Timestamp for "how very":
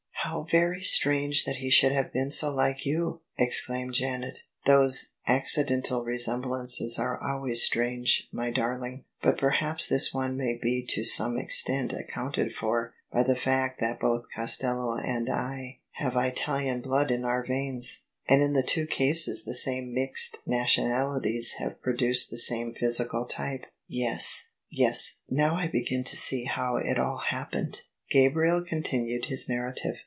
0.31-0.81